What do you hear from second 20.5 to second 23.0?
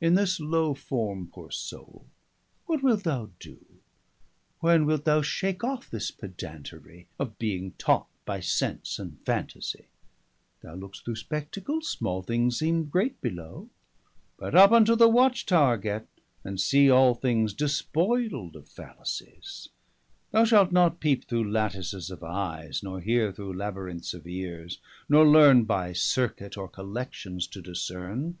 not peepe through lattices of eyes, Nor